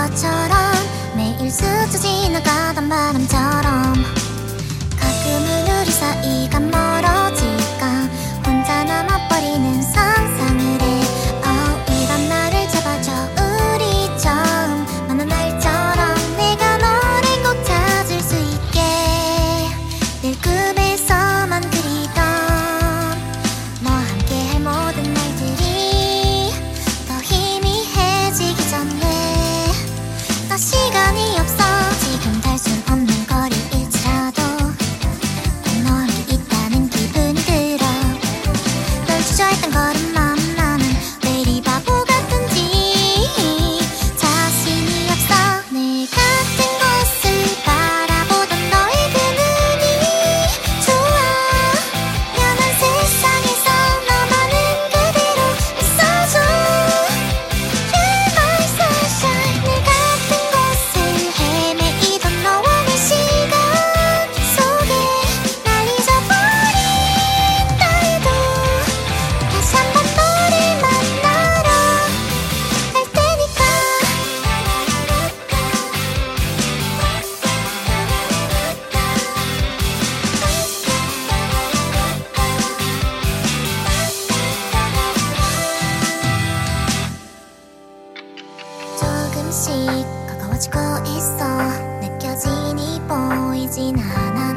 [0.00, 0.72] 것처럼
[1.14, 3.92] 매일 스쳐 지나가던 바람처럼
[4.98, 6.79] 가끔은 우리 사이가
[89.50, 91.50] 없이 가까워지고 있어
[91.98, 92.46] 느껴지
[92.78, 94.49] 니 보이진 않아